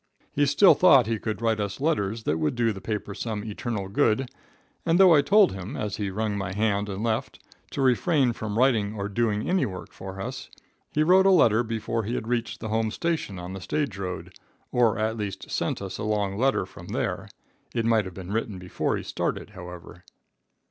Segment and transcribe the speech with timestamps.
[0.33, 3.87] He still thought he could write us letters that would do the paper some eternal
[3.87, 4.31] good,
[4.83, 7.37] and though I told him, as he wrung my hand and left,
[7.69, 10.49] to refrain from writing or doing any work for us,
[10.91, 14.33] he wrote a letter before he had reached the home station on the stage road,
[14.71, 17.29] or at least sent us a long letter from there.
[17.75, 20.03] It might have been written before he started, however.